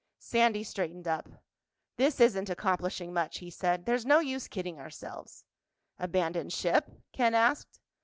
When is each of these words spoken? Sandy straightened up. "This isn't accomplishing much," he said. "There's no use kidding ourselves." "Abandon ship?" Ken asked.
Sandy 0.17 0.63
straightened 0.63 1.07
up. 1.07 1.29
"This 1.97 2.19
isn't 2.19 2.49
accomplishing 2.49 3.13
much," 3.13 3.37
he 3.37 3.51
said. 3.51 3.85
"There's 3.85 4.03
no 4.03 4.17
use 4.17 4.47
kidding 4.47 4.79
ourselves." 4.79 5.45
"Abandon 5.99 6.49
ship?" 6.49 6.89
Ken 7.13 7.35
asked. 7.35 7.79